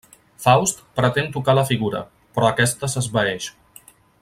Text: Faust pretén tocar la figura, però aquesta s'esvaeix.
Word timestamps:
Faust 0.45 0.79
pretén 0.99 1.27
tocar 1.35 1.55
la 1.59 1.65
figura, 1.67 2.01
però 2.39 2.49
aquesta 2.51 2.91
s'esvaeix. 2.95 3.53